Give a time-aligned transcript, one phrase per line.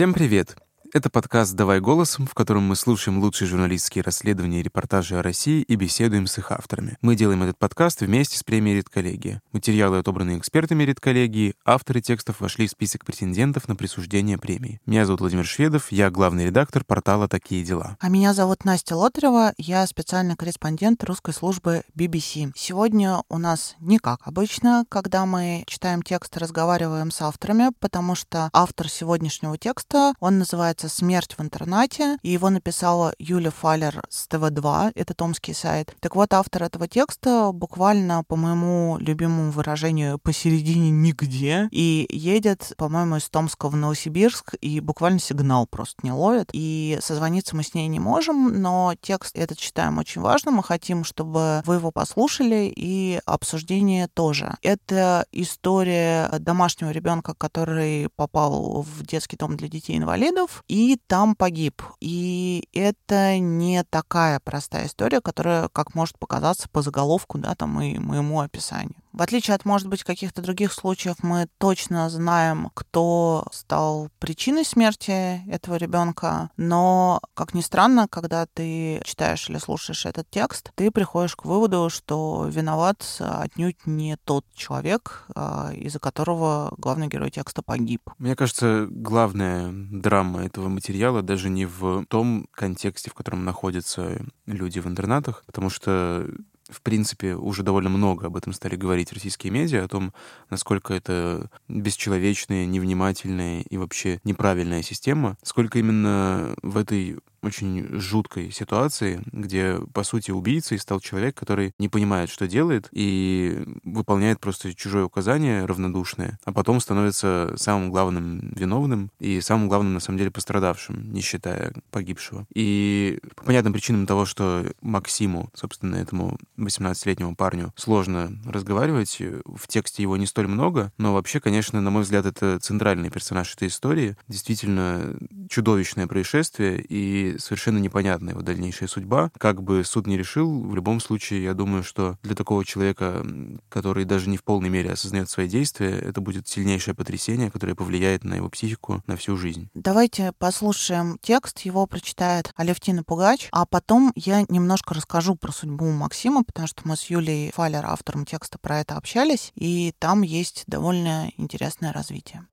[0.00, 0.56] Всем привет!
[0.92, 5.62] Это подкаст «Давай голосом», в котором мы слушаем лучшие журналистские расследования и репортажи о России
[5.62, 6.98] и беседуем с их авторами.
[7.00, 9.40] Мы делаем этот подкаст вместе с премией «Редколлегия».
[9.52, 14.80] Материалы, отобранные экспертами «Редколлегии», авторы текстов вошли в список претендентов на присуждение премии.
[14.84, 17.96] Меня зовут Владимир Шведов, я главный редактор портала «Такие дела».
[18.00, 22.50] А меня зовут Настя Лотарева, я специальный корреспондент русской службы BBC.
[22.56, 28.16] Сегодня у нас не как обычно, когда мы читаем текст и разговариваем с авторами, потому
[28.16, 34.02] что автор сегодняшнего текста, он называется называется «Смерть в интернате», и его написала Юля Фалер
[34.08, 35.94] с ТВ-2, это томский сайт.
[36.00, 43.16] Так вот, автор этого текста буквально, по моему любимому выражению, посередине нигде, и едет, по-моему,
[43.16, 47.88] из Томска в Новосибирск, и буквально сигнал просто не ловит, и созвониться мы с ней
[47.88, 53.20] не можем, но текст этот считаем очень важным, мы хотим, чтобы вы его послушали, и
[53.26, 54.56] обсуждение тоже.
[54.62, 61.82] Это история домашнего ребенка, который попал в детский дом для детей-инвалидов, и там погиб.
[61.98, 67.98] И это не такая простая история, которая, как может показаться по заголовку, да, там и
[67.98, 68.99] моему описанию.
[69.12, 75.42] В отличие от, может быть, каких-то других случаев, мы точно знаем, кто стал причиной смерти
[75.50, 76.50] этого ребенка.
[76.56, 81.90] Но, как ни странно, когда ты читаешь или слушаешь этот текст, ты приходишь к выводу,
[81.90, 88.10] что виноват отнюдь не тот человек, а, из-за которого главный герой текста погиб.
[88.18, 94.78] Мне кажется, главная драма этого материала даже не в том контексте, в котором находятся люди
[94.78, 96.26] в интернатах, потому что
[96.70, 100.12] в принципе, уже довольно много об этом стали говорить российские медиа, о том,
[100.48, 109.22] насколько это бесчеловечная, невнимательная и вообще неправильная система, сколько именно в этой очень жуткой ситуации,
[109.32, 115.04] где, по сути, убийцей стал человек, который не понимает, что делает, и выполняет просто чужое
[115.04, 121.12] указание равнодушное, а потом становится самым главным виновным и самым главным, на самом деле, пострадавшим,
[121.12, 122.46] не считая погибшего.
[122.54, 130.02] И по понятным причинам того, что Максиму, собственно, этому 18-летнему парню сложно разговаривать, в тексте
[130.02, 134.16] его не столь много, но вообще, конечно, на мой взгляд, это центральный персонаж этой истории.
[134.28, 135.16] Действительно
[135.48, 139.30] чудовищное происшествие, и совершенно непонятна его дальнейшая судьба.
[139.38, 143.24] Как бы суд не решил, в любом случае, я думаю, что для такого человека,
[143.68, 148.24] который даже не в полной мере осознает свои действия, это будет сильнейшее потрясение, которое повлияет
[148.24, 149.68] на его психику на всю жизнь.
[149.74, 156.44] Давайте послушаем текст, его прочитает Алевтина Пугач, а потом я немножко расскажу про судьбу Максима,
[156.44, 161.30] потому что мы с Юлией Фалер, автором текста, про это общались, и там есть довольно
[161.36, 162.46] интересное развитие.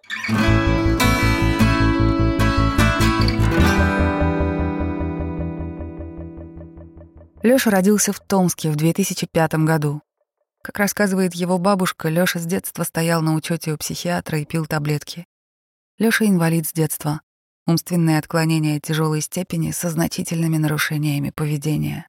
[7.43, 10.01] Лёша родился в Томске в 2005 году.
[10.63, 15.27] Как рассказывает его бабушка, Лёша с детства стоял на учете у психиатра и пил таблетки.
[15.99, 17.21] Лёша инвалид с детства.
[17.67, 22.07] Умственные отклонения тяжелой степени со значительными нарушениями поведения.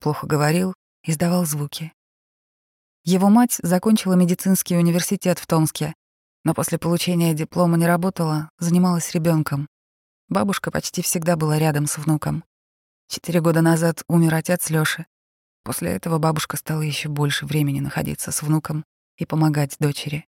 [0.00, 1.92] Плохо говорил, издавал звуки.
[3.02, 5.94] Его мать закончила медицинский университет в Томске,
[6.44, 9.66] но после получения диплома не работала, занималась ребенком.
[10.28, 12.44] Бабушка почти всегда была рядом с внуком.
[13.08, 15.06] Четыре года назад умер отец Лёши.
[15.64, 18.84] После этого бабушка стала еще больше времени находиться с внуком
[19.16, 20.26] и помогать дочери.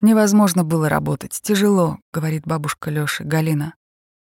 [0.00, 3.74] «Невозможно было работать, тяжело»,— говорит бабушка Лёши, Галина.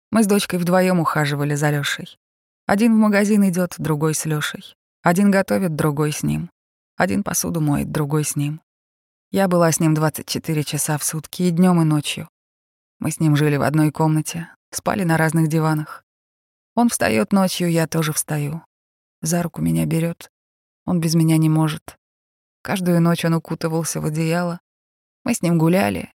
[0.09, 2.17] Мы с дочкой вдвоем ухаживали за Лёшей.
[2.65, 4.73] Один в магазин идет, другой с Лёшей.
[5.03, 6.49] Один готовит, другой с ним.
[6.95, 8.61] Один посуду моет, другой с ним.
[9.31, 12.29] Я была с ним 24 часа в сутки и днем, и ночью.
[12.99, 16.05] Мы с ним жили в одной комнате, спали на разных диванах.
[16.79, 18.63] Он встает ночью, я тоже встаю.
[19.21, 20.31] За руку меня берет.
[20.85, 21.97] Он без меня не может.
[22.61, 24.61] Каждую ночь он укутывался в одеяло.
[25.25, 26.13] Мы с ним гуляли.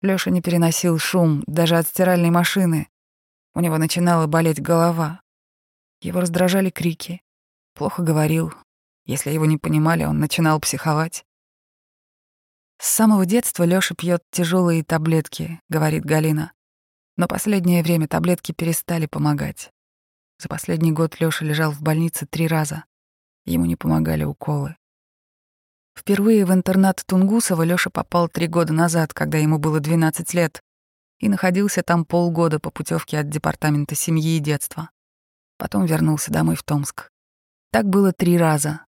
[0.00, 2.86] Лёша не переносил шум, даже от стиральной машины.
[3.54, 5.20] У него начинала болеть голова.
[6.00, 7.20] Его раздражали крики.
[7.74, 8.54] Плохо говорил.
[9.04, 11.24] Если его не понимали, он начинал психовать.
[12.78, 16.52] С самого детства Лёша пьет тяжелые таблетки, говорит Галина.
[17.16, 19.70] Но последнее время таблетки перестали помогать.
[20.42, 22.84] За последний год Лёша лежал в больнице три раза.
[23.44, 24.74] Ему не помогали уколы.
[25.96, 30.60] Впервые в интернат Тунгусова Лёша попал три года назад, когда ему было 12 лет,
[31.20, 34.90] и находился там полгода по путевке от Департамента семьи и детства.
[35.58, 37.12] Потом вернулся домой в Томск.
[37.70, 38.84] Так было три раза.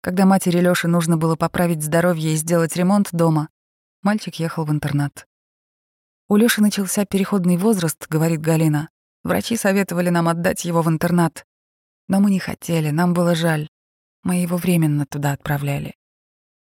[0.00, 3.50] Когда матери Лёши нужно было поправить здоровье и сделать ремонт дома,
[4.00, 5.26] мальчик ехал в интернат.
[6.28, 8.88] У Лёши начался переходный возраст, говорит Галина.
[9.24, 11.46] Врачи советовали нам отдать его в интернат.
[12.08, 13.68] Но мы не хотели, нам было жаль.
[14.22, 15.94] Мы его временно туда отправляли.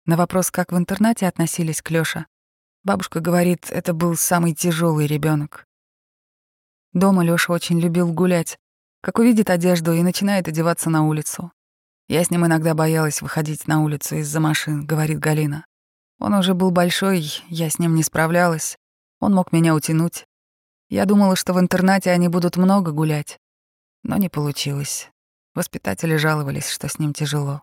[0.05, 2.25] На вопрос, как в интернате относились к Лёше,
[2.83, 5.65] бабушка говорит, это был самый тяжелый ребенок.
[6.93, 8.57] Дома Лёша очень любил гулять.
[9.01, 11.51] Как увидит одежду и начинает одеваться на улицу.
[12.07, 15.65] Я с ним иногда боялась выходить на улицу из-за машин, говорит Галина.
[16.19, 18.77] Он уже был большой, я с ним не справлялась.
[19.19, 20.27] Он мог меня утянуть.
[20.91, 23.39] Я думала, что в интернате они будут много гулять.
[24.03, 25.09] Но не получилось.
[25.55, 27.61] Воспитатели жаловались, что с ним тяжело.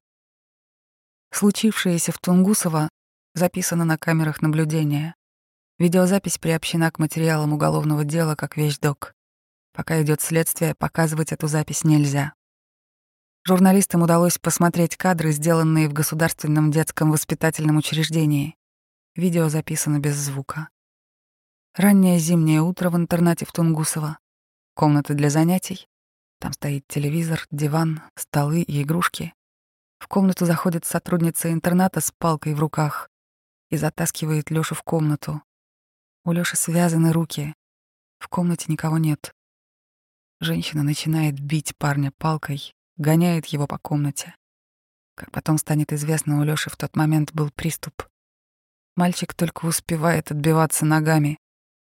[1.30, 2.88] Случившееся в Тунгусово
[3.34, 5.14] записано на камерах наблюдения.
[5.78, 9.12] Видеозапись приобщена к материалам уголовного дела как вещдок.
[9.74, 12.32] Пока идет следствие, показывать эту запись нельзя.
[13.44, 18.56] Журналистам удалось посмотреть кадры, сделанные в Государственном детском воспитательном учреждении.
[19.14, 20.70] Видео записано без звука.
[21.78, 24.18] Раннее зимнее утро в интернате в Тунгусово.
[24.74, 25.86] Комната для занятий.
[26.40, 29.32] Там стоит телевизор, диван, столы и игрушки.
[30.00, 33.08] В комнату заходит сотрудница интерната с палкой в руках
[33.70, 35.40] и затаскивает Лёшу в комнату.
[36.24, 37.54] У Лёши связаны руки.
[38.18, 39.32] В комнате никого нет.
[40.40, 44.34] Женщина начинает бить парня палкой, гоняет его по комнате.
[45.14, 48.02] Как потом станет известно, у Лёши в тот момент был приступ.
[48.96, 51.38] Мальчик только успевает отбиваться ногами.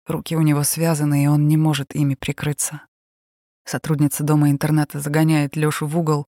[0.06, 2.82] Руки у него связаны, и он не может ими прикрыться.
[3.64, 6.26] Сотрудница дома-интерната загоняет Лёшу в угол.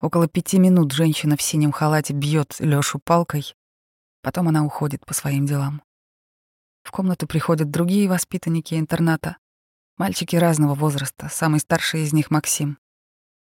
[0.00, 3.54] Около пяти минут женщина в синем халате бьет Лёшу палкой.
[4.22, 5.82] Потом она уходит по своим делам.
[6.82, 9.36] В комнату приходят другие воспитанники интерната.
[9.98, 12.78] Мальчики разного возраста, самый старший из них— Максим.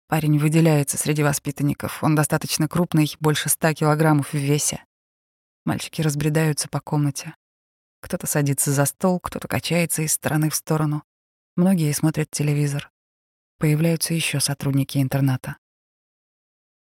[0.07, 2.03] Парень выделяется среди воспитанников.
[2.03, 4.83] Он достаточно крупный, больше ста килограммов в весе.
[5.65, 7.33] Мальчики разбредаются по комнате.
[8.03, 11.03] Кто-то садится за стол, кто-то качается из стороны в сторону.
[11.55, 12.91] Многие смотрят телевизор.
[13.59, 15.55] Появляются еще сотрудники интерната.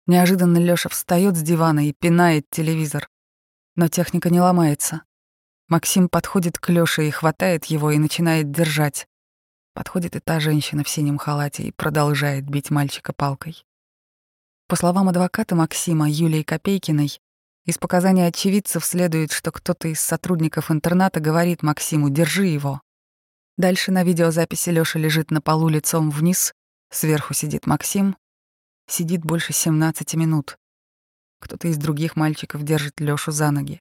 [0.07, 3.11] Неожиданно Лёша встает с дивана и пинает телевизор.
[3.75, 5.03] Но техника не ломается.
[5.67, 9.09] Максим подходит к Лёше и хватает его и начинает держать.
[9.75, 13.65] Подходит и та женщина в синем халате и продолжает бить мальчика палкой.
[14.69, 17.21] По словам адвоката Максима Юлии Копейкиной,
[17.71, 22.83] из показаний очевидцев следует, что кто-то из сотрудников интерната говорит Максиму «держи его».
[23.57, 26.53] Дальше на видеозаписи Лёша лежит на полу лицом вниз,
[26.91, 28.17] сверху сидит Максим,
[28.89, 30.59] сидит больше 17 минут.
[31.41, 33.81] Кто-то из других мальчиков держит Лёшу за ноги.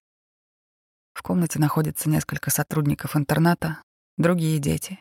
[1.13, 3.81] В комнате находится несколько сотрудников интерната,
[4.17, 4.99] другие дети.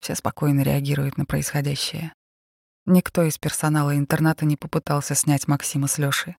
[0.00, 2.12] Все спокойно реагируют на происходящее.
[2.84, 6.36] Никто из персонала интерната не попытался снять Максима с Лёши.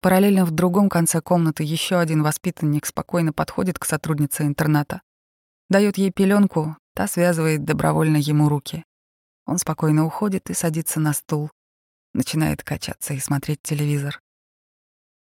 [0.00, 5.02] Параллельно в другом конце комнаты еще один воспитанник спокойно подходит к сотруднице интерната,
[5.68, 8.84] дает ей пеленку, та связывает добровольно ему руки.
[9.44, 11.50] Он спокойно уходит и садится на стул,
[12.14, 14.20] начинает качаться и смотреть телевизор.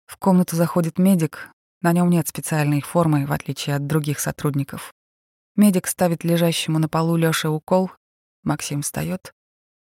[0.05, 1.49] В комнату заходит медик,
[1.81, 4.93] на нем нет специальной формы, в отличие от других сотрудников.
[5.55, 7.91] Медик ставит лежащему на полу Лёше укол.
[8.43, 9.33] Максим встает.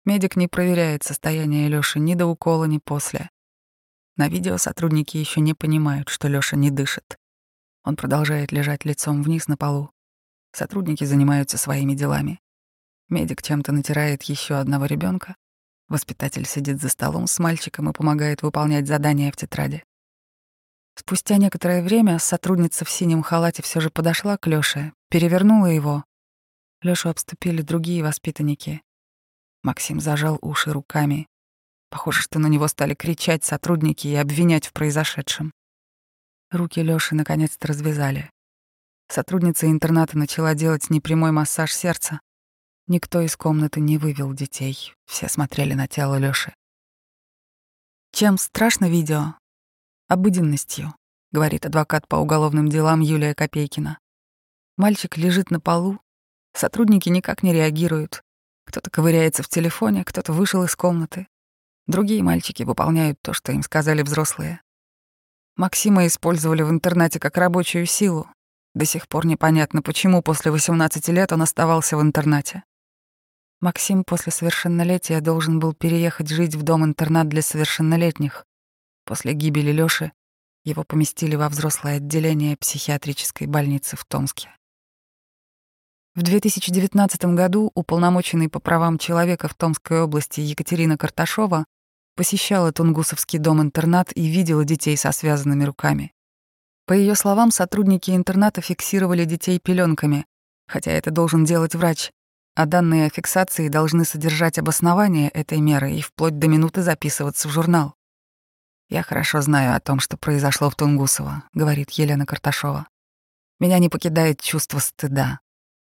[0.04, 3.30] Медик не проверяет состояние Лёши ни до укола, ни после.
[4.20, 7.16] На видео сотрудники еще не понимают, что Лёша не дышит.
[7.84, 9.92] Он продолжает лежать лицом вниз на полу.
[10.52, 12.38] Сотрудники занимаются своими делами.
[13.08, 15.36] Медик чем-то натирает еще одного ребенка.
[15.88, 19.84] Воспитатель сидит за столом с мальчиком и помогает выполнять задания в тетради.
[20.96, 26.04] Спустя некоторое время сотрудница в синем халате все же подошла к Лёше, перевернула его.
[26.82, 28.82] Лёшу обступили другие воспитанники.
[29.62, 31.26] Максим зажал уши руками.
[31.90, 35.52] Похоже, что на него стали кричать сотрудники и обвинять в произошедшем.
[36.50, 38.30] Руки Лёши наконец-то развязали.
[39.08, 42.20] Сотрудница интерната начала делать непрямой массаж сердца.
[42.86, 44.94] Никто из комнаты не вывел детей.
[45.06, 46.54] Все смотрели на тело Лёши.
[48.12, 49.34] Чем страшно видео?
[50.08, 50.94] Обыденностью,
[51.32, 53.98] говорит адвокат по уголовным делам Юлия Копейкина.
[54.76, 56.00] Мальчик лежит на полу,
[56.52, 58.22] сотрудники никак не реагируют.
[58.64, 61.28] Кто-то ковыряется в телефоне, кто-то вышел из комнаты.
[61.90, 64.60] Другие мальчики выполняют то, что им сказали взрослые.
[65.56, 68.28] Максима использовали в интернате как рабочую силу.
[68.76, 72.62] До сих пор непонятно, почему после 18 лет он оставался в интернате.
[73.60, 78.46] Максим после совершеннолетия должен был переехать жить в дом-интернат для совершеннолетних.
[79.04, 80.12] После гибели Лёши
[80.62, 84.50] его поместили во взрослое отделение психиатрической больницы в Томске.
[86.14, 91.64] В 2019 году уполномоченный по правам человека в Томской области Екатерина Карташова
[92.20, 96.12] посещала Тунгусовский дом-интернат и видела детей со связанными руками.
[96.84, 100.26] По ее словам, сотрудники интерната фиксировали детей пеленками,
[100.68, 102.10] хотя это должен делать врач,
[102.54, 107.52] а данные о фиксации должны содержать обоснование этой меры и вплоть до минуты записываться в
[107.52, 107.94] журнал.
[108.90, 112.86] «Я хорошо знаю о том, что произошло в Тунгусово»,— говорит Елена Карташова.
[113.60, 115.40] «Меня не покидает чувство стыда.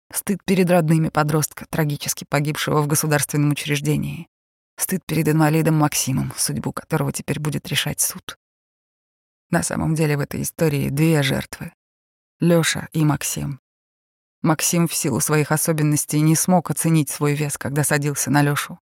[0.10, 4.30] Стыд перед родными подростка, трагически погибшего в государственном учреждении.
[4.78, 8.38] Стыд перед инвалидом Максимом, судьбу которого теперь будет решать суд.
[9.50, 11.74] На самом деле в этой истории две жертвы—
[12.40, 13.60] Лёша и Максим.
[14.42, 18.80] Максим в силу своих особенностей не смог оценить свой вес, когда садился на Лёшу.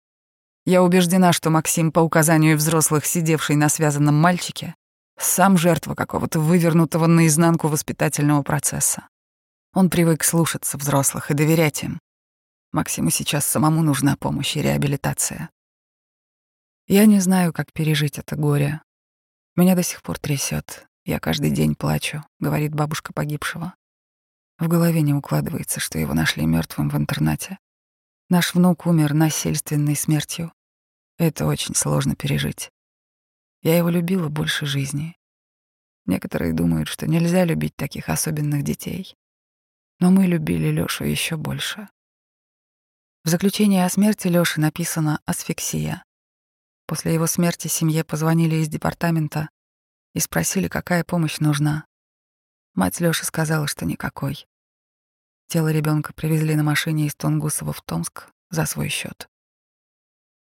[0.64, 4.74] Я убеждена, что Максим, по указанию взрослых, сидевший на связанном мальчике,
[5.18, 9.08] сам жертва какого-то вывернутого наизнанку воспитательного процесса.
[9.74, 11.98] Он привык слушаться взрослых и доверять им.
[12.72, 15.50] Максиму сейчас самому нужна помощь и реабилитация.
[16.92, 18.82] Я не знаю, как пережить это горе.
[19.54, 20.88] Меня до сих пор трясет.
[21.04, 23.76] Я каждый день плачу, говорит бабушка погибшего.
[24.58, 27.60] В голове не укладывается, что его нашли мертвым в интернате.
[28.28, 30.52] Наш внук умер насильственной смертью.
[31.16, 32.72] Это очень сложно пережить.
[33.62, 35.16] Я его любила больше жизни.
[36.06, 39.14] Некоторые думают, что нельзя любить таких особенных детей.
[40.00, 41.88] Но мы любили Лёшу еще больше.
[43.22, 46.02] В заключении о смерти Лёши написано «асфиксия».
[46.90, 49.48] После его смерти семье позвонили из департамента
[50.12, 51.84] и спросили, какая помощь нужна.
[52.74, 54.44] Мать Лёши сказала, что никакой.
[55.46, 59.28] Тело ребенка привезли на машине из Тунгусова в Томск за свой счет.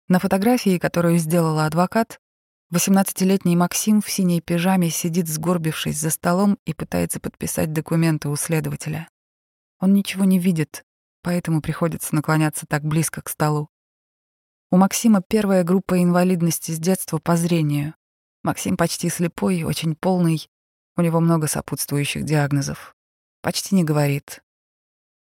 [0.09, 2.19] На фотографии, которую сделала адвокат,
[2.73, 9.11] 18-летний Максим в синей пижаме сидит, сгорбившись за столом и пытается подписать документы у следователя.
[9.81, 10.83] Он ничего не видит,
[11.21, 13.69] поэтому приходится наклоняться так близко к столу.
[14.73, 17.95] У Максима первая группа инвалидности с детства по зрению.
[18.43, 20.49] Максим почти слепой, очень полный,
[20.97, 22.97] у него много сопутствующих диагнозов.
[23.43, 24.43] Почти не говорит.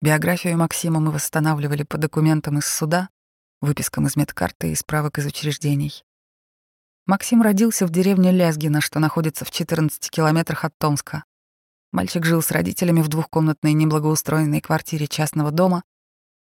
[0.03, 3.09] Биографию Максима мы восстанавливали по документам из суда,
[3.63, 6.05] выпискам из медкарты и справок из учреждений.
[7.07, 11.25] Максим родился в деревне Лязгино, что находится в 14 километрах от Томска.
[11.93, 15.83] Мальчик жил с родителями в двухкомнатной неблагоустроенной квартире частного дома.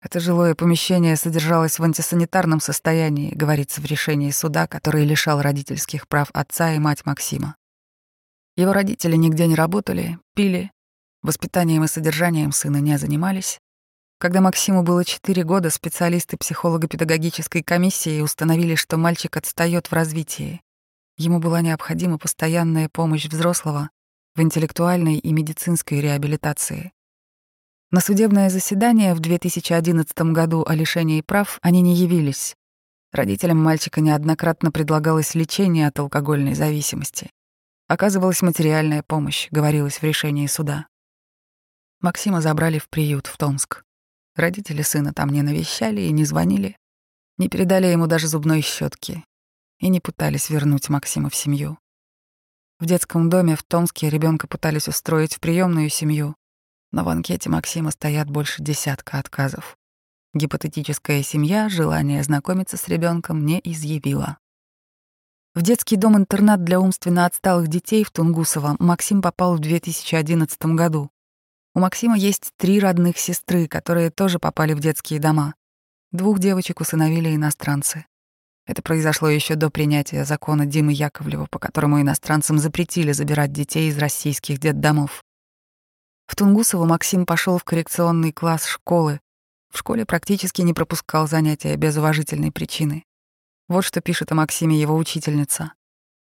[0.03, 6.29] Это жилое помещение содержалось в антисанитарном состоянии, говорится в решении суда, который лишал родительских прав
[6.33, 7.55] отца и мать Максима.
[8.57, 10.71] Его родители нигде не работали, пили,
[11.21, 13.59] воспитанием и содержанием сына не занимались.
[14.19, 20.61] Когда Максиму было 4 года, специалисты психолого-педагогической комиссии установили, что мальчик отстает в развитии.
[21.17, 23.89] Ему была необходима постоянная помощь взрослого
[24.35, 26.91] в интеллектуальной и медицинской реабилитации.
[27.93, 32.55] На судебное заседание в 2011 году о лишении прав они не явились.
[33.11, 37.29] Родителям мальчика неоднократно предлагалось лечение от алкогольной зависимости.
[37.87, 40.87] Оказывалась материальная помощь, говорилось в решении суда.
[42.01, 43.83] Максима забрали в приют в Томск.
[44.35, 46.75] Родители сына там не навещали и не звонили,
[47.37, 49.23] не передали ему даже зубной щетки
[49.77, 51.77] и не пытались вернуть Максима в семью.
[52.79, 56.35] В детском доме в Томске ребенка пытались устроить в приемную семью,
[56.93, 59.77] но в анкете Максима стоят больше десятка отказов.
[60.33, 64.37] Гипотетическая семья желание знакомиться с ребенком не изъявила.
[65.55, 71.09] В детский дом-интернат для умственно отсталых детей в Тунгусово Максим попал в 2011 году.
[71.75, 75.55] У Максима есть три родных сестры, которые тоже попали в детские дома.
[76.11, 78.05] Двух девочек усыновили иностранцы.
[78.67, 83.97] Это произошло еще до принятия закона Димы Яковлева, по которому иностранцам запретили забирать детей из
[83.97, 85.23] российских детдомов.
[86.33, 89.19] В Тунгусово Максим пошел в коррекционный класс школы.
[89.71, 93.05] В школе практически не пропускал занятия без уважительной причины.
[93.67, 95.73] Вот что пишет о Максиме его учительница.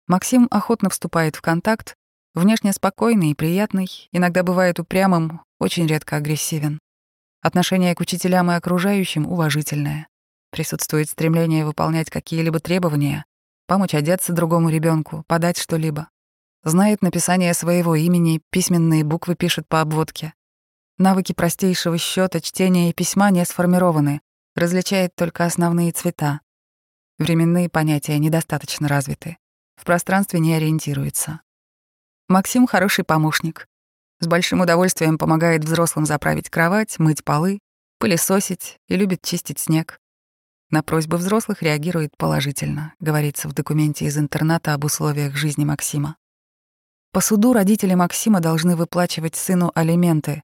[0.07, 1.97] Максим охотно вступает в контакт,
[2.35, 6.79] Внешне спокойный и приятный, иногда бывает упрямым, очень редко агрессивен.
[7.41, 10.09] Отношение к учителям и окружающим уважительное.
[10.51, 13.25] Присутствует стремление выполнять какие-либо требования,
[13.67, 16.11] помочь одеться другому ребенку, подать что-либо.
[16.65, 20.33] Знает написание своего имени, письменные буквы пишет по обводке.
[20.97, 24.21] Навыки простейшего счета, чтения и письма не сформированы,
[24.55, 26.41] различает только основные цвета.
[27.19, 29.39] Временные понятия недостаточно развиты.
[29.75, 31.41] В пространстве не ориентируется.
[32.29, 33.67] Максим хороший помощник.
[34.21, 37.59] С большим удовольствием помогает взрослым заправить кровать, мыть полы,
[37.99, 39.99] пылесосить и любит чистить снег.
[40.71, 46.17] На просьбы взрослых реагирует положительно, говорится в документе из интерната об условиях жизни Максима.
[47.13, 50.43] По суду родители Максима должны выплачивать сыну алименты,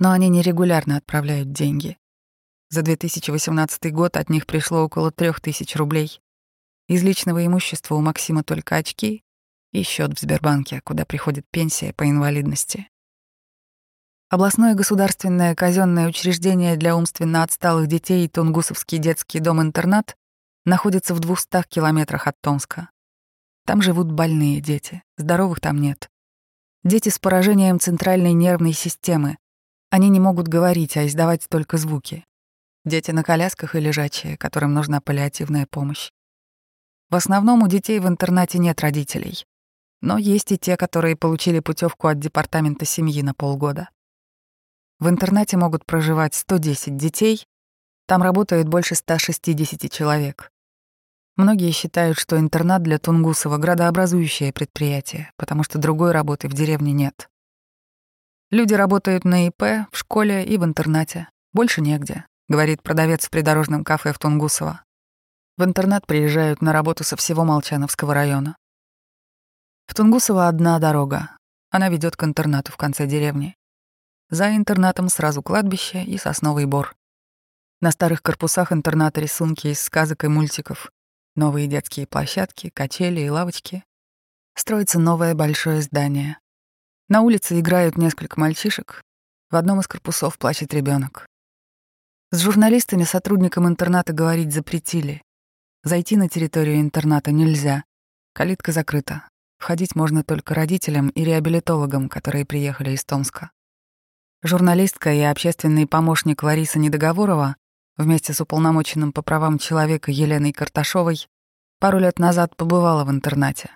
[0.00, 1.96] но они нерегулярно отправляют деньги.
[2.70, 6.20] За 2018 год от них пришло около 3000 рублей.
[6.88, 9.22] Из личного имущества у Максима только очки,
[9.70, 12.90] и счет в Сбербанке, куда приходит пенсия по инвалидности.
[14.28, 20.16] Областное государственное казенное учреждение для умственно отсталых детей Тунгусовский детский дом-интернат
[20.64, 22.90] находится в 200 километрах от Томска.
[23.68, 26.08] Там живут больные дети, здоровых там нет.
[26.84, 29.36] Дети с поражением центральной нервной системы,
[29.90, 32.24] Они не могут говорить, а издавать только звуки.
[32.86, 36.12] Дети на колясках и лежачие, которым нужна паллиативная помощь.
[37.10, 39.44] В основном у детей в интернате нет родителей.
[40.00, 43.90] Но есть и те, которые получили путевку от департамента семьи на полгода.
[44.98, 47.46] В интернате могут проживать 110 детей,
[48.06, 50.50] там работает больше 160 человек.
[51.38, 57.30] Многие считают, что интернат для Тунгусова— градообразующее предприятие, потому что другой работы в деревне нет.
[58.50, 61.28] Люди работают на ИП, в школе и в интернате.
[61.52, 64.82] Больше негде, говорит продавец в придорожном кафе в Тунгусово.
[65.56, 68.56] В интернат приезжают на работу со всего Молчановского района.
[69.86, 71.36] В Тунгусово одна дорога.
[71.70, 73.54] Она ведет к интернату в конце деревни.
[74.28, 76.96] За интернатом сразу кладбище и сосновый бор.
[77.80, 80.90] На старых корпусах интерната рисунки из сказок и мультиков.
[81.38, 83.84] Новые детские площадки, качели и лавочки.
[84.56, 86.40] Строится новое большое здание.
[87.08, 89.04] На улице играют несколько мальчишек.
[89.48, 91.28] В одном из корпусов плачет ребенок.
[92.32, 95.22] С журналистами сотрудникам интерната говорить запретили.
[95.84, 97.84] Зайти на территорию интерната нельзя.
[98.32, 99.28] Калитка закрыта.
[99.58, 103.52] Входить можно только родителям и реабилитологам, которые приехали из Томска.
[104.42, 107.54] Журналистка и общественный помощник Лариса Недоговорова
[107.98, 111.28] вместе с уполномоченным по правам человека Еленой Карташовой
[111.80, 113.70] пару лет назад побывала в интернате.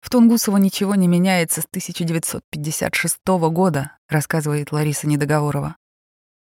[0.00, 3.18] В Тунгусово ничего не меняется с 1956
[3.50, 5.76] года, рассказывает Лариса Недоговорова.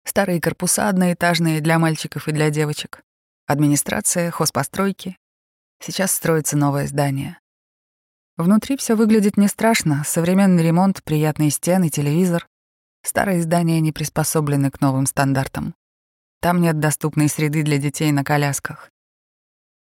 [0.04, 3.02] Старые корпуса одноэтажные для мальчиков и для девочек.
[3.48, 5.18] Администрация, хозпостройки.
[5.80, 7.40] Сейчас строится новое здание.
[8.38, 10.04] Внутри все выглядит не страшно.
[10.06, 12.48] Современный ремонт, приятные стены, телевизор.
[13.04, 15.76] Старые здания не приспособлены к новым стандартам.
[16.42, 18.92] Там нет доступной среды для детей на колясках.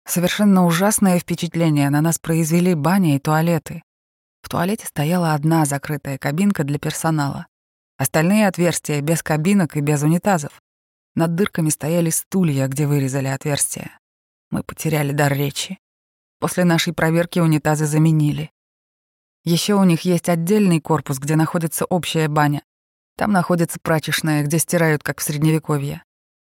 [0.07, 3.81] Совершенно ужасное впечатление на нас произвели баня и туалеты.
[4.41, 7.47] В туалете стояла одна закрытая кабинка для персонала.
[7.97, 10.61] Остальные отверстия без кабинок и без унитазов.
[11.15, 13.97] Над дырками стояли стулья, где вырезали отверстия.
[14.51, 15.79] Мы потеряли дар речи.
[16.39, 18.51] После нашей проверки унитазы заменили.
[19.45, 22.61] Еще у них есть отдельный корпус, где находится общая баня.
[23.17, 26.03] Там находится прачечная, где стирают, как в средневековье.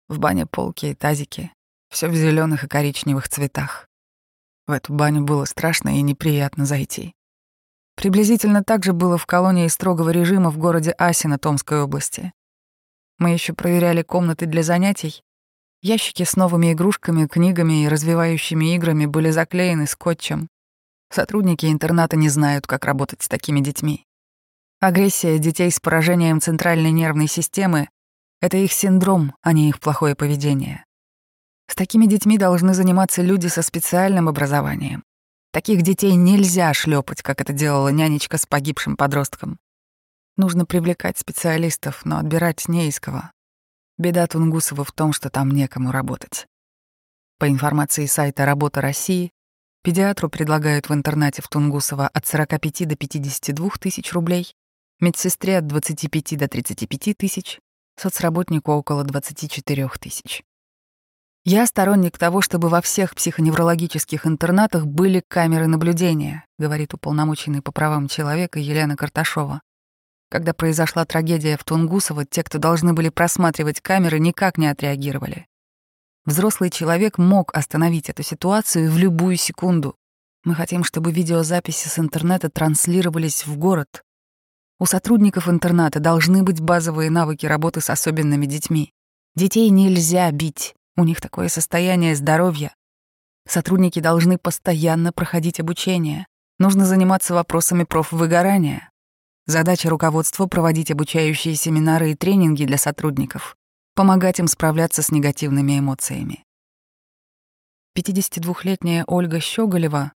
[0.07, 1.51] В бане полки и тазики.
[1.89, 3.87] Все в зеленых и коричневых цветах.
[4.67, 7.15] В эту баню было страшно и неприятно зайти.
[7.95, 12.33] Приблизительно так же было в колонии строгого режима в городе Асино Томской области.
[13.17, 15.23] Мы еще проверяли комнаты для занятий.
[15.81, 20.49] Ящики с новыми игрушками, книгами и развивающими играми были заклеены скотчем.
[21.09, 24.05] Сотрудники интерната не знают, как работать с такими детьми.
[24.81, 27.87] Агрессия детей с поражением центральной нервной системы—
[28.41, 30.85] это их синдром, а не их плохое поведение.
[31.67, 35.03] С такими детьми должны заниматься люди со специальным образованием.
[35.51, 39.57] Таких детей нельзя шлепать, как это делала нянечка с погибшим подростком.
[40.37, 43.31] Нужно привлекать специалистов, но отбирать не из кого.
[43.97, 46.45] Беда Тунгусова в том, что там некому работать.
[47.39, 49.31] По информации сайта «Работа России»,
[49.81, 54.53] педиатру предлагают в интернате в Тунгусово от 45 до 52 тысяч рублей,
[54.99, 57.59] медсестре от 25 до 35 тысяч,
[57.97, 60.43] соцработнику около 24 тысяч.
[61.47, 68.07] Я сторонник того, чтобы во всех психоневрологических интернатах были камеры наблюдения, говорит уполномоченный по правам
[68.07, 69.61] человека Елена Карташова.
[70.31, 75.45] Когда произошла трагедия в Тунгусово, те, кто должны были просматривать камеры, никак не отреагировали.
[76.25, 79.95] Взрослый человек мог остановить эту ситуацию в любую секунду.
[80.43, 84.03] Мы хотим, чтобы видеозаписи с интернета транслировались в город,
[84.79, 88.91] у сотрудников интерната должны быть базовые навыки работы с особенными детьми.
[89.35, 92.73] Детей нельзя бить, у них такое состояние здоровья.
[93.47, 96.25] Сотрудники должны постоянно проходить обучение.
[96.57, 98.89] Нужно заниматься вопросами профвыгорания.
[99.45, 103.55] Задача руководства— проводить обучающие семинары и тренинги для сотрудников,
[103.93, 106.43] помогать им справляться с негативными эмоциями.
[107.95, 110.13] 52-летняя Ольга Щеголева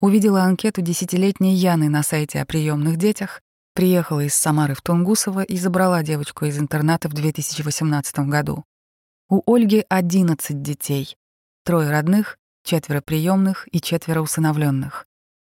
[0.00, 3.40] увидела анкету десятилетней Яны на сайте о приемных детях
[3.74, 8.64] Приехала из Самары в Тунгусово и забрала девочку из интерната в 2018 году.
[9.30, 11.16] У Ольги 11 детей.
[11.64, 15.06] Трое родных, четверо приемных и четверо усыновленных.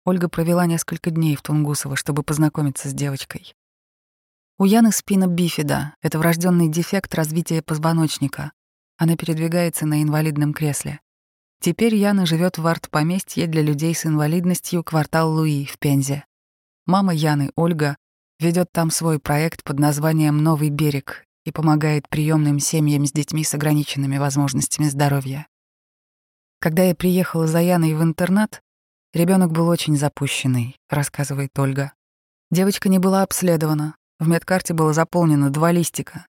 [0.05, 3.55] Ольга провела несколько дней в Тунгусово, чтобы познакомиться с девочкой.
[4.59, 8.53] У Яны спина бифида— это врожденный дефект развития позвоночника.
[8.99, 11.01] Она передвигается на инвалидном кресле.
[11.61, 16.27] Теперь Яна живет в арт-поместье для людей с инвалидностью «Квартал Луи» в Пензе.
[16.85, 17.97] Мама Яны, Ольга,
[18.43, 23.55] ведет там свой проект под названием «Новый берег» и помогает приемным семьям с детьми с
[23.55, 25.47] ограниченными возможностями здоровья.
[26.61, 28.63] Когда я приехала за Яной в интернат,
[29.13, 31.93] ребенок был очень запущенный, рассказывает Ольга.
[32.51, 36.27] Девочка не была обследована, В медкарте было заполнено два листика.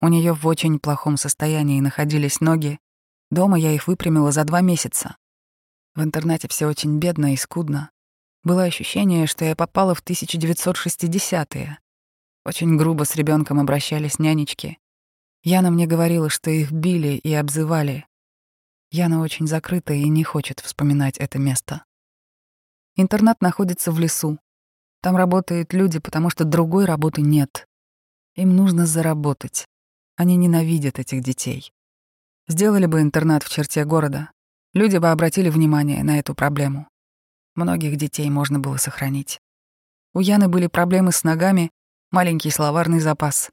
[0.00, 2.80] У нее в очень плохом состоянии находились ноги.
[3.30, 5.16] Дома я их выпрямила за два месяца.
[5.94, 7.90] В интернате все очень бедно и скудно.
[8.44, 11.78] Было ощущение, что я попала в 1960-е.
[12.44, 14.78] Очень грубо с ребенком обращались нянечки.
[15.44, 18.06] Яна мне говорила, что их били и обзывали.
[18.90, 21.84] Яна очень закрыта и не хочет вспоминать это место.
[22.96, 24.38] Интернат находится в лесу.
[25.00, 27.66] Там работают люди, потому что другой работы нет.
[28.34, 29.66] Им нужно заработать.
[30.16, 31.72] Они ненавидят этих детей.
[32.48, 34.30] Сделали бы интернат в черте города,
[34.74, 36.88] люди бы обратили внимание на эту проблему.
[37.54, 39.40] Многих детей можно было сохранить.
[40.14, 41.70] У Яны были проблемы с ногами,
[42.10, 43.50] маленький словарный запас.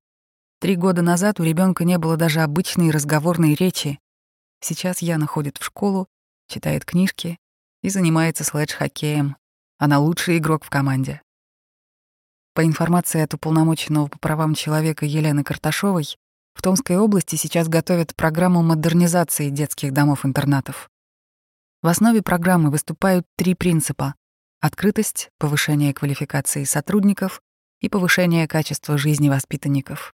[0.60, 4.00] Три года назад у ребенка не было даже обычной разговорной речи.
[4.62, 6.08] Сейчас Яна ходит в школу,
[6.48, 7.38] читает книжки
[7.82, 9.38] и занимается слэдж-хоккеем.
[9.78, 11.22] Она лучший игрок в команде.
[12.54, 16.18] По информации от уполномоченного по правам человека Елены Карташовой,
[16.54, 20.90] в Томской области сейчас готовят программу модернизации детских домов-интернатов.
[21.82, 24.16] В основе программы выступают три принципа—
[24.60, 27.42] открытость, повышение квалификации сотрудников
[27.80, 30.14] и повышение качества жизни воспитанников.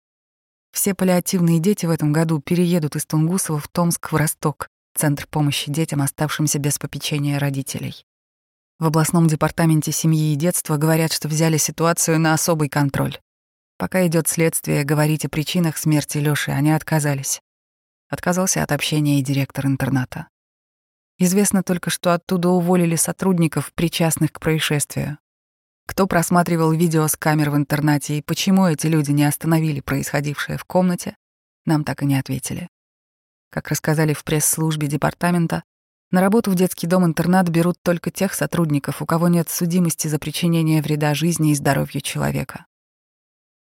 [0.72, 5.72] Все паллиативные дети в этом году переедут из Тунгусова в Томск в Росток, Центр помощи
[5.72, 8.06] детям, оставшимся без попечения родителей.
[8.80, 13.20] В областном департаменте семьи и детства говорят, что взяли ситуацию на особый контроль.
[13.78, 17.42] Пока идет следствие, говорить о причинах смерти Лёши они отказались.
[18.10, 20.28] Отказался от общения и директор интерната.
[21.22, 25.18] Известно только, что оттуда уволили сотрудников, причастных к происшествию.
[25.86, 30.64] Кто просматривал видео с камер в интернате и почему эти люди не остановили происходившее в
[30.64, 31.18] комнате,
[31.66, 32.70] нам так и не ответили.
[33.50, 35.64] Как рассказали в пресс-службе департамента,
[36.12, 40.82] на работу в детский дом-интернат берут только тех сотрудников, у кого нет судимости за причинение
[40.82, 42.66] вреда жизни и здоровью человека.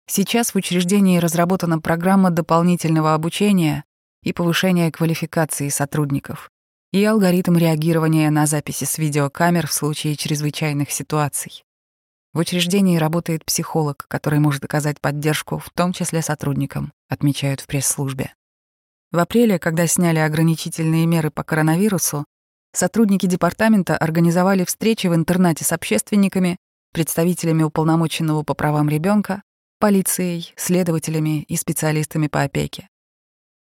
[0.07, 3.85] Сейчас в учреждении разработана программа дополнительного обучения
[4.23, 6.51] и повышения квалификации сотрудников
[6.93, 11.65] и алгоритм реагирования на записи с видеокамер в случае чрезвычайных ситуаций.
[12.33, 18.35] В учреждении работает психолог, который может оказать поддержку, в том числе сотрудникам, отмечают в пресс-службе.
[19.11, 22.25] В апреле, когда сняли ограничительные меры по коронавирусу,
[22.73, 26.59] Сотрудники департамента организовали встречи в интернате с общественниками,
[26.93, 29.43] представителями уполномоченного по правам ребенка,
[29.79, 32.89] полицией, следователями и специалистами по опеке.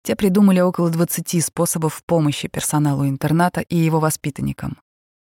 [0.04, 4.80] Те придумали около 20 способов помощи персоналу интерната и его воспитанникам.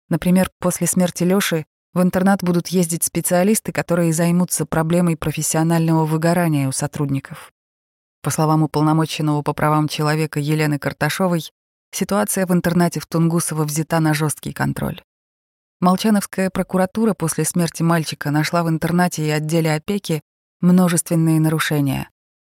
[0.08, 6.72] Например, после смерти Лёши в интернат будут ездить специалисты, которые займутся проблемой профессионального выгорания у
[6.72, 7.52] сотрудников.
[8.22, 11.50] По словам уполномоченного по правам человека Елены Карташовой,
[11.92, 15.02] Ситуация в интернате в Тунгусово взята на жесткий контроль.
[15.80, 20.20] Молчановская прокуратура после смерти мальчика нашла в интернате и отделе опеки
[20.60, 22.10] множественные нарушения.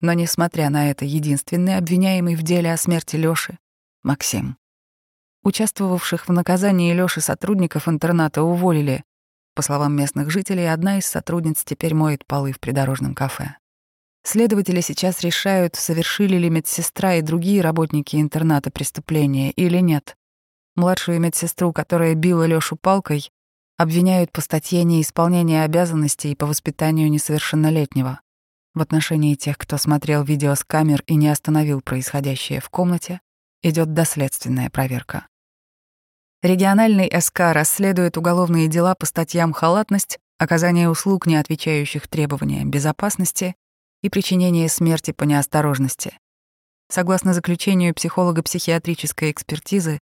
[0.01, 3.59] Но, несмотря на это, единственный обвиняемый в деле о смерти Лёши—
[4.03, 4.57] Максим.
[5.43, 9.05] Участвовавших в наказании Лёши сотрудников интерната уволили.
[9.55, 13.57] По словам местных жителей, одна из сотрудниц теперь моет полы в придорожном кафе.
[14.23, 20.17] Следователи сейчас решают, совершили ли медсестра и другие работники интерната преступления или нет.
[20.75, 23.31] Младшую медсестру, которая била Лёшу палкой,
[23.77, 28.21] обвиняют по статье неисполнения обязанностей по воспитанию несовершеннолетнего.
[28.77, 33.23] В отношении тех, кто смотрел видео с камер и не остановил происходящее в комнате,
[33.63, 35.27] идет доследственная проверка.
[36.43, 43.57] Региональный СК расследует уголовные дела по статьям «Халатность», оказание услуг, не отвечающих требованиям безопасности
[44.03, 46.19] и причинение смерти по неосторожности.
[46.91, 50.01] Согласно заключению психолого-психиатрической экспертизы,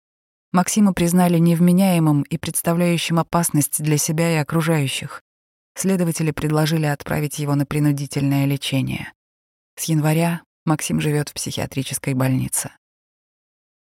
[0.50, 5.22] Максима признали невменяемым и представляющим опасность для себя и окружающих.
[5.76, 9.12] Следователи предложили отправить его на принудительное лечение.
[9.76, 12.70] С января Максим живет в психиатрической больнице.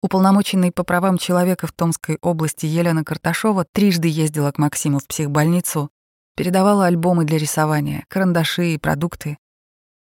[0.02, 5.90] Уполномоченный по правам человека в Томской области Елена Карташова трижды ездила к Максиму в психбольницу,
[6.34, 9.38] передавала альбомы для рисования, карандаши и продукты,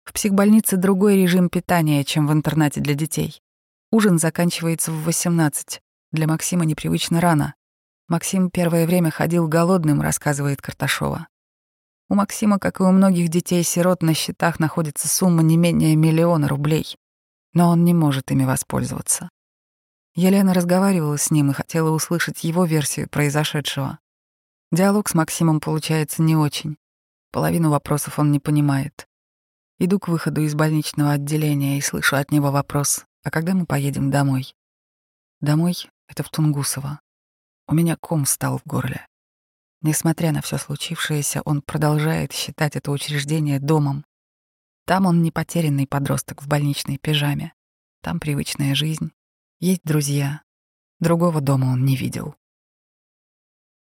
[0.03, 3.41] в психбольнице другой режим питания, чем в интернате для детей.
[3.91, 5.81] Ужин заканчивается в 18.
[6.11, 7.55] Для Максима непривычно рано.
[8.07, 11.27] Максим первое время ходил голодным, рассказывает Карташова.
[12.13, 16.95] У Максима, как и у многих детей-сирот, на счетах находится сумма не менее миллиона рублей.
[17.53, 19.29] Но он не может ими воспользоваться.
[20.13, 23.97] Елена разговаривала с ним и хотела услышать его версию произошедшего.
[24.71, 26.77] Диалог с Максимом получается не очень.
[27.31, 29.07] Половину вопросов он не понимает.
[29.79, 34.11] Иду к выходу из больничного отделения и слышу от него вопрос, а когда мы поедем
[34.11, 34.53] домой?
[35.41, 35.73] Домой—
[36.07, 36.99] это в Тунгусово.
[37.67, 39.07] У меня ком стал в горле.
[39.83, 44.05] Несмотря на все случившееся, он продолжает считать это учреждение домом.
[44.85, 47.53] Там он не потерянный подросток в больничной пижаме.
[48.01, 49.11] Там привычная жизнь.
[49.59, 50.41] Есть друзья.
[51.01, 52.35] Другого дома он не видел.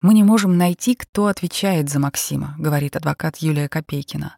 [0.01, 4.37] «Мы не можем найти, кто отвечает за Максима»,— говорит адвокат Юлия Копейкина.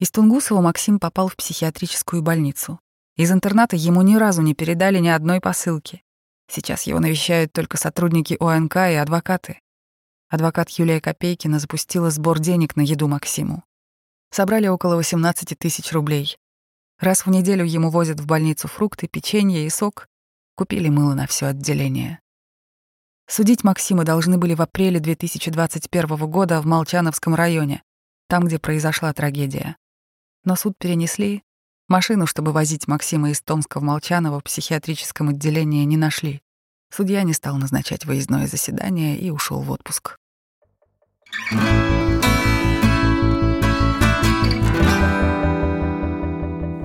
[0.00, 2.80] Из Тунгусова Максим попал в психиатрическую больницу.
[3.16, 6.02] Из интерната ему ни разу не передали ни одной посылки.
[6.50, 9.60] Сейчас его навещают только сотрудники ОНК и адвокаты.
[10.28, 13.64] Адвокат Юлия Копейкина запустила сбор денег на еду Максиму.
[14.30, 16.38] Собрали около 18 тысяч рублей.
[16.98, 20.08] Раз в неделю ему возят в больницу фрукты, печенье и сок.
[20.56, 22.20] Купили мыло на все отделение.
[23.26, 27.82] Судить Максима должны были в апреле 2021 года в Молчановском районе,
[28.28, 29.76] там, где произошла трагедия.
[30.44, 31.42] Но суд перенесли.
[31.88, 36.42] Машину, чтобы возить Максима из Томска в Молчаново в психиатрическом отделении, не нашли.
[36.96, 40.16] Судья не стал назначать выездное заседание и ушел в отпуск.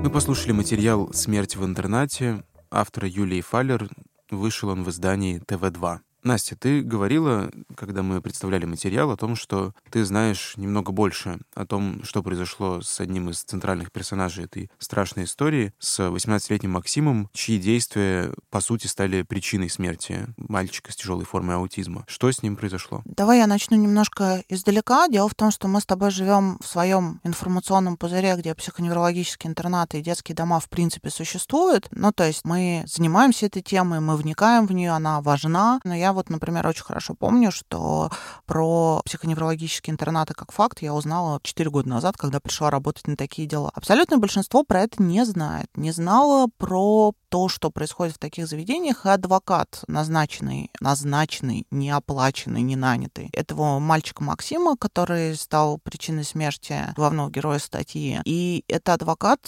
[0.04, 3.88] Мы послушали материал «Смерть в интернате» автора Юлии Фалер.
[4.32, 6.00] Вышел он в издании ТВ-2.
[6.24, 11.66] Настя, ты говорила, когда мы представляли материал, о том, что ты знаешь немного больше о
[11.66, 17.60] том, что произошло с одним из центральных персонажей этой страшной истории, с 18-летним Максимом, чьи
[17.60, 22.06] действия, по сути, стали причиной смерти мальчика с тяжелой формой аутизма.
[22.08, 23.02] Что с ним произошло?
[23.06, 25.08] Давай я начну немножко издалека.
[25.08, 30.00] Дело в том, что мы с тобой живем в своем информационном пузыре, где психоневрологические интернаты
[30.00, 31.88] и детские дома в принципе существуют.
[31.92, 36.09] Ну, то есть мы занимаемся этой темой, мы вникаем в нее, она важна, но я
[36.14, 38.12] вот, например, очень хорошо помню, что
[38.46, 43.48] про психоневрологические интернаты как факт я узнала 4 года назад, когда пришла работать на такие
[43.48, 43.72] дела.
[43.74, 45.68] Абсолютное большинство про это не знает.
[45.76, 52.62] Не знала про то, что происходит в таких заведениях, и адвокат, назначенный, назначенный, не оплаченный,
[52.62, 58.20] не нанятый, этого мальчика Максима, который стал причиной смерти главного героя статьи.
[58.26, 59.42] И эта адвокат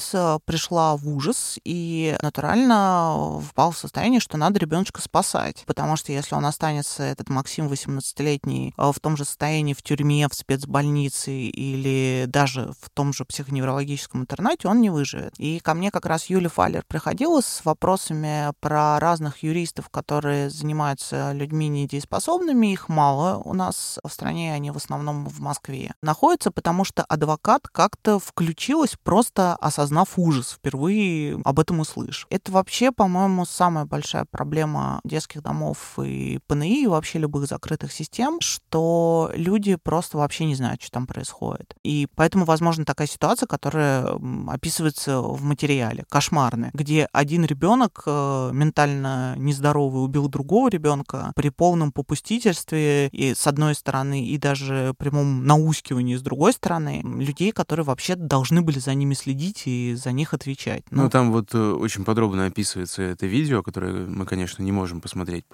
[0.45, 5.63] пришла в ужас и натурально впал в состояние, что надо ребеночка спасать.
[5.65, 10.28] Потому что если он останется, этот Максим 18-летний, э, в том же состоянии в тюрьме,
[10.30, 15.34] в спецбольнице или даже в том же психоневрологическом интернате, он не выживет.
[15.38, 21.32] И ко мне как раз Юля Фалер приходила с вопросами про разных юристов, которые занимаются
[21.32, 22.72] людьми недееспособными.
[22.72, 27.68] Их мало у нас в стране, они в основном в Москве находятся, потому что адвокат
[27.68, 32.28] как-то включилась, просто осознав ужас, впервые об этом услышав.
[32.30, 38.39] Это вообще, по-моему, самая большая проблема детских домов и ПНИ, и вообще любых закрытых систем,
[38.41, 41.75] что люди просто вообще не знают, что там происходит.
[41.84, 49.36] И поэтому, возможно, такая ситуация, которая описывается в материале, кошмарная, где один ребенок э, ментально
[49.38, 56.15] нездоровый убил другого ребенка при полном попустительстве и с одной стороны и даже прямом наускивании
[56.15, 60.84] с другой стороны людей, которые вообще должны были за ними следить и за них отвечать.
[60.91, 65.01] Ну, ну там вот э, очень подробно описывается это видео, которое мы, конечно, не можем
[65.01, 65.45] посмотреть,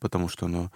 [0.00, 0.70] потому что оно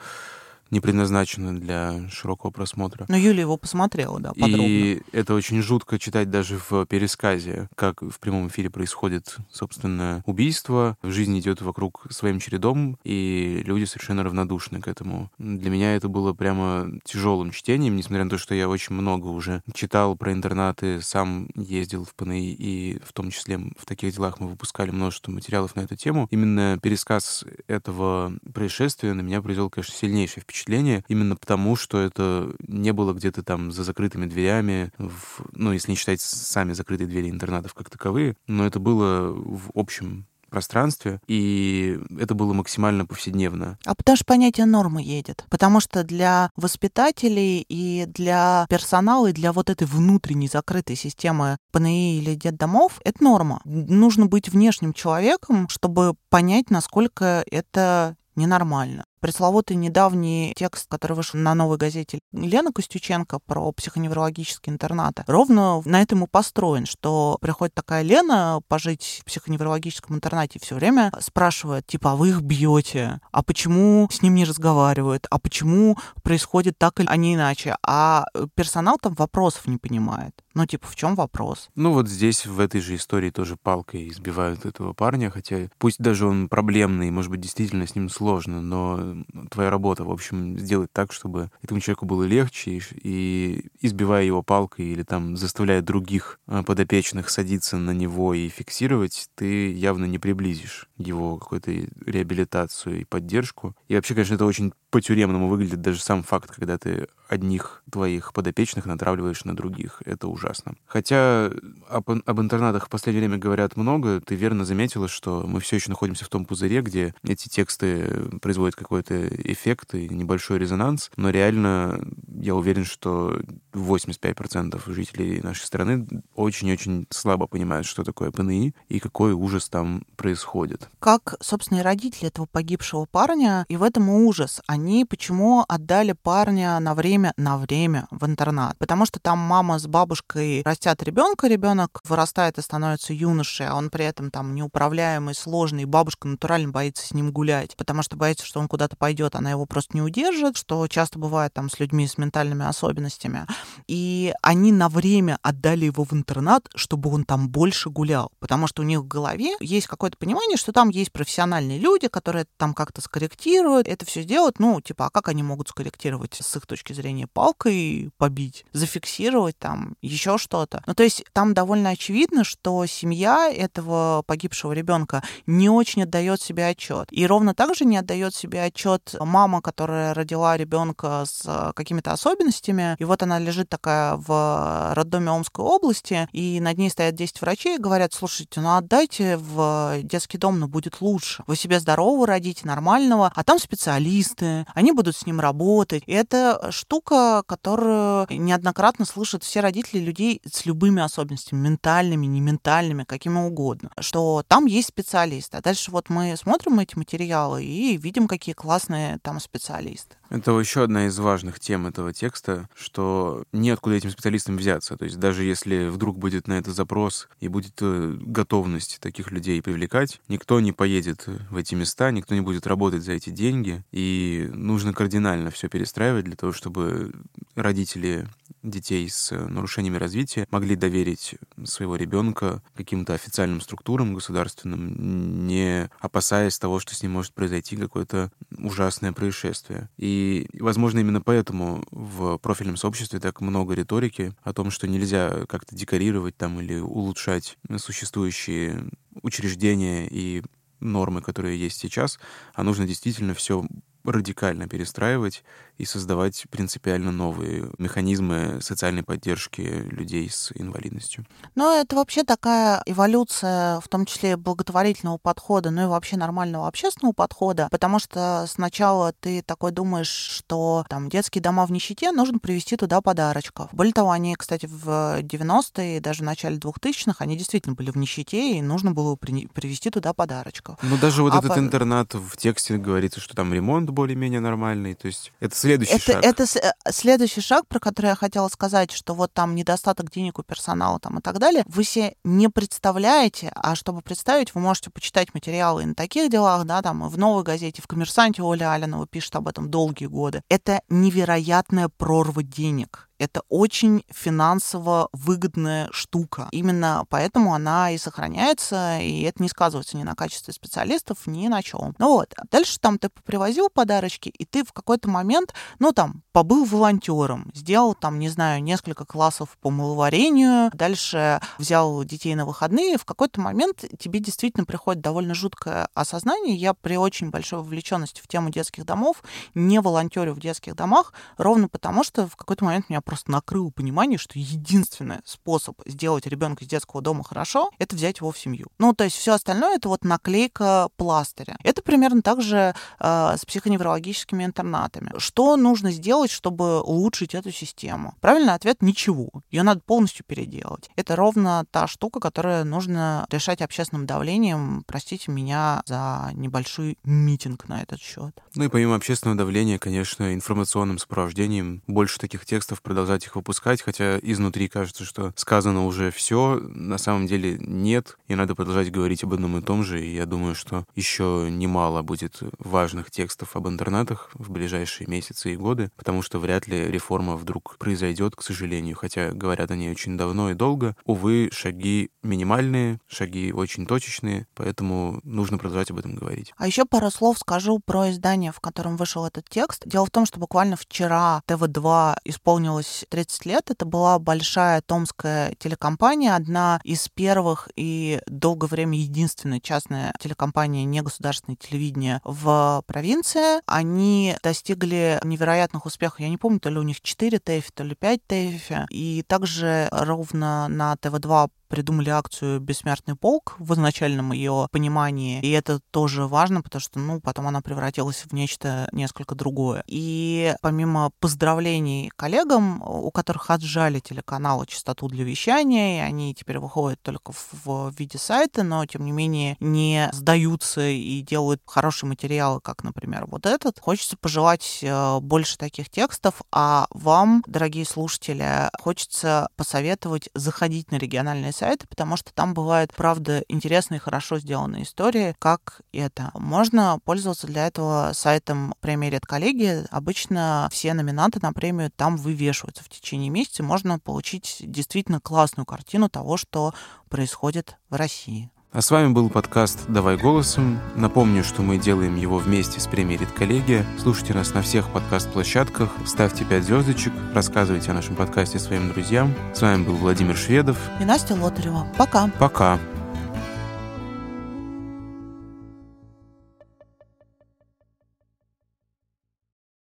[0.73, 3.05] не предназначено для широкого просмотра.
[3.09, 4.67] Но Юля его посмотрела, да, подробно.
[4.67, 10.97] И это очень жутко читать даже в пересказе, как в прямом эфире происходит, собственно, убийство.
[11.03, 15.31] В жизни идет вокруг своим чередом, и люди совершенно равнодушны к этому.
[15.39, 19.63] Для меня это было прямо тяжелым чтением, несмотря на то, что я очень много уже
[19.75, 24.49] читал про интернаты, сам ездил в ПНИ, и в том числе в таких делах мы
[24.49, 26.29] выпускали множество материалов на эту тему.
[26.31, 32.55] Именно пересказ этого происшествия на меня произвел, конечно, сильнейшее впечатление впечатление именно потому, что это
[32.66, 37.31] не было где-то там за закрытыми дверями, в, ну, если не считать сами закрытые двери
[37.31, 43.79] интернатов как таковые, но это было в общем пространстве, и это было максимально повседневно.
[43.87, 45.46] А потому что понятие нормы едет.
[45.48, 52.18] Потому что для воспитателей и для персонала, и для вот этой внутренней закрытой системы ПНИ
[52.18, 53.62] или детдомов это норма.
[53.64, 61.55] Нужно быть внешним человеком, чтобы понять, насколько это ненормально пресловутый недавний текст, который вышел на
[61.55, 68.03] новой газете Лена Костюченко про психоневрологические интернаты, ровно на этом и построен, что приходит такая
[68.03, 73.21] Лена пожить в психоневрологическом интернате все время спрашивает, типа, а вы их бьете?
[73.31, 75.27] А почему с ним не разговаривают?
[75.31, 77.77] А почему происходит так, а не иначе?
[77.87, 80.33] А персонал там вопросов не понимает.
[80.55, 81.71] Ну, типа, в чем вопрос?
[81.77, 86.27] Ну, вот здесь, в этой же истории, тоже палкой избивают этого парня, хотя пусть даже
[86.27, 89.12] он проблемный, может быть, действительно с ним сложно, но
[89.51, 94.87] твоя работа, в общем, сделать так, чтобы этому человеку было легче, и избивая его палкой
[94.87, 100.88] или там заставляя других а, подопечных садиться на него и фиксировать, ты явно не приблизишь
[100.96, 101.72] его какую-то
[102.07, 103.77] реабилитацию и поддержку.
[103.88, 108.85] И вообще, конечно, это очень по-тюремному выглядит даже сам факт, когда ты одних твоих подопечных
[108.85, 110.03] натравливаешь на других.
[110.05, 110.75] Это ужасно.
[110.85, 111.51] Хотя
[111.89, 115.89] об, об интернатах в последнее время говорят много, ты верно заметила, что мы все еще
[115.89, 122.07] находимся в том пузыре, где эти тексты производят какой-то эффект и небольшой резонанс, но реально
[122.29, 123.41] я уверен, что
[123.73, 130.91] 85% жителей нашей страны очень-очень слабо понимают, что такое ПНИ и какой ужас там происходит.
[130.99, 134.61] Как, собственно, и родители этого погибшего парня, и в этом и ужас.
[134.67, 138.77] Они почему отдали парня на время, на время в интернат?
[138.79, 143.90] Потому что там мама с бабушкой растят ребенка, ребенок вырастает и становится юношей, а он
[143.90, 148.47] при этом там неуправляемый, сложный, и бабушка натурально боится с ним гулять, потому что боится,
[148.47, 152.07] что он куда-то пойдет, она его просто не удержит, что часто бывает там с людьми
[152.07, 153.47] с ментальными особенностями.
[153.87, 158.83] И они на время отдали его в интернат, чтобы он там больше гулял, потому что
[158.83, 163.01] у них в голове есть какое-то понимание, что там есть профессиональные люди, которые там как-то
[163.01, 167.27] скорректируют, это все сделают, ну, типа, а как они могут скорректировать с их точки зрения
[167.27, 170.83] палкой побить, зафиксировать там, еще что-то.
[170.87, 176.67] Ну, то есть там довольно очевидно, что семья этого погибшего ребенка не очень отдает себе
[176.67, 177.09] отчет.
[177.11, 182.97] И ровно так же не отдает себе отчет мама, которая родила ребенка с какими-то особенностями,
[182.99, 187.77] и вот она лежит такая в роддоме Омской области, и над ней стоят 10 врачей
[187.77, 191.43] и говорят, слушайте, ну отдайте в детский дом, но будет лучше.
[191.47, 196.03] Вы себе здорового родите, нормального, а там специалисты, они будут с ним работать.
[196.07, 203.05] И это штука, которую неоднократно слышат все родители людей с любыми особенностями, ментальными, не ментальными,
[203.05, 205.57] какими угодно, что там есть специалисты.
[205.57, 210.16] А дальше вот мы смотрим эти материалы и видим, какие классные там специалисты.
[210.33, 214.96] Это еще одна из важных тем этого текста, что неоткуда этим специалистам взяться.
[214.96, 219.61] То есть даже если вдруг будет на это запрос и будет э, готовность таких людей
[219.61, 224.48] привлекать, никто не поедет в эти места, никто не будет работать за эти деньги, и
[224.55, 227.12] нужно кардинально все перестраивать для того, чтобы
[227.55, 228.29] родители
[228.62, 231.35] детей с нарушениями развития могли доверить
[231.65, 238.31] своего ребенка каким-то официальным структурам государственным, не опасаясь того, что с ним может произойти какое-то
[238.59, 239.88] ужасное происшествие.
[239.97, 245.75] И, возможно, именно поэтому в профильном сообществе так много риторики о том, что нельзя как-то
[245.75, 248.88] декорировать там или улучшать существующие
[249.23, 250.43] учреждения и
[250.81, 252.19] нормы, которые есть сейчас,
[252.55, 253.65] а нужно действительно все
[254.05, 255.45] радикально перестраивать
[255.79, 261.27] и создавать принципиально новые механизмы социальной поддержки людей с инвалидностью.
[261.55, 267.12] Ну, это вообще такая эволюция, в том числе благотворительного подхода, ну и вообще нормального общественного
[267.12, 272.77] подхода, потому что сначала ты такой думаешь, что там детские дома в нищете, нужно привезти
[272.77, 273.69] туда подарочков.
[273.73, 278.59] Более того, они, кстати, в 90-е, даже в начале 2000-х, они действительно были в нищете,
[278.59, 280.79] и нужно было при- привезти туда подарочков.
[280.83, 281.59] Ну, даже вот а этот по...
[281.59, 286.25] интернат в тексте говорится, что там ремонт более-менее нормальный, то есть это следующий это, шаг.
[286.25, 290.43] Это э, следующий шаг, про который я хотела сказать, что вот там недостаток денег у
[290.43, 291.65] персонала там и так далее.
[291.67, 296.65] Вы себе не представляете, а чтобы представить, вы можете почитать материалы и на таких делах,
[296.65, 300.43] да, там и в «Новой газете», в «Коммерсанте» Оля Алинова пишет об этом долгие годы.
[300.49, 306.49] Это невероятная прорва денег это очень финансово выгодная штука.
[306.51, 311.63] Именно поэтому она и сохраняется, и это не сказывается ни на качестве специалистов, ни на
[311.63, 311.95] чем.
[311.99, 316.25] Ну вот, а дальше там ты привозил подарочки, и ты в какой-то момент, ну там,
[316.33, 322.99] побыл волонтером, сделал там, не знаю, несколько классов по маловарению, дальше взял детей на выходные,
[322.99, 326.57] в какой-то момент тебе действительно приходит довольно жуткое осознание.
[326.57, 329.23] Я при очень большой вовлеченности в тему детских домов
[329.55, 334.16] не волонтерю в детских домах, ровно потому что в какой-то момент меня просто накрыло понимание,
[334.16, 338.68] что единственный способ сделать ребенка из детского дома хорошо, это взять его в семью.
[338.79, 341.59] Ну, то есть все остальное это вот наклейка пластыря.
[341.62, 345.12] Это примерно так же э, с психоневрологическими интернатами.
[345.18, 348.14] Что нужно сделать, чтобы улучшить эту систему?
[348.22, 349.29] Правильный ответ— ничего.
[349.51, 350.88] Ее надо полностью переделать.
[350.96, 354.85] Это ровно та штука, которую нужно решать общественным давлением.
[354.87, 358.40] Простите меня за небольшой митинг на этот счет.
[358.54, 364.19] Ну и помимо общественного давления, конечно, информационным сопровождением больше таких текстов продолжать их выпускать, хотя
[364.19, 369.33] изнутри кажется, что сказано уже все, на самом деле нет, и надо продолжать говорить об
[369.33, 374.29] одном и том же, и я думаю, что еще немало будет важных текстов об интернатах
[374.35, 379.31] в ближайшие месяцы и годы, потому что вряд ли реформа вдруг произойдет, к сожалению, хотя
[379.33, 380.95] говорят о ней очень давно и долго.
[381.07, 386.53] Увы, шаги минимальные, шаги очень точечные, поэтому нужно продолжать об этом говорить.
[386.59, 389.83] А еще пару слов скажу про издание, в котором вышел этот текст.
[389.87, 393.71] Дело в том, что буквально вчера ТВ-2 исполнилось существовалась 30 лет.
[393.71, 401.57] Это была большая томская телекомпания, одна из первых и долгое время единственная частная телекомпания негосударственное
[401.57, 403.61] телевидение в провинции.
[403.67, 406.21] Они достигли невероятных успехов.
[406.21, 408.87] Я не помню, то ли у них 4 ТЭФИ, то ли 5 ТЭФИ.
[408.91, 415.81] И также ровно на ТВ-2 придумали акцию «Бессмертный полк» в изначальном ее понимании, и это
[415.90, 419.83] тоже важно, потому что, ну, потом она превратилась в нечто несколько другое.
[419.87, 427.00] И помимо поздравлений коллегам, у которых отжали телеканалы частоту для вещания, и они теперь выходят
[427.00, 432.85] только в, виде сайта, но, тем не менее, не сдаются и делают хорошие материалы, как,
[432.85, 433.81] например, вот этот.
[433.81, 441.52] Хочется пожелать э, больше таких текстов, а вам, дорогие слушатели, хочется посоветовать заходить на региональные
[441.52, 446.31] сайты, потому что там бывают, правда, интересные, хорошо сделанные истории, как это.
[446.35, 449.87] Можно пользоваться для этого сайтом премии «Редколлегии».
[449.90, 453.63] Обычно все номинанты на премию там вывешиваются в течение месяца.
[453.63, 456.75] Можно получить действительно классную картину того, что
[457.08, 458.52] происходит в России.
[458.75, 460.81] А с вами был подкаст «Давай голосом».
[460.96, 463.85] Напомню, что мы делаем его вместе с премией «Редколлегия».
[463.98, 469.35] Слушайте нас на всех подкаст-площадках, ставьте 5 звездочек, рассказывайте о нашем подкасте своим друзьям.
[469.52, 471.87] С вами был Владимир Шведов и Настя Лотарева.
[471.98, 472.31] Пока.
[472.38, 472.79] Пока.